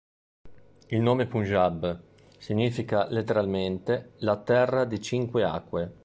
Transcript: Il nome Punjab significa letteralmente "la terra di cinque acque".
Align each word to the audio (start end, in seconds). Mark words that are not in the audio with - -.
Il 0.87 0.99
nome 0.99 1.27
Punjab 1.27 2.01
significa 2.39 3.07
letteralmente 3.11 4.13
"la 4.21 4.35
terra 4.37 4.83
di 4.83 4.99
cinque 4.99 5.43
acque". 5.43 5.93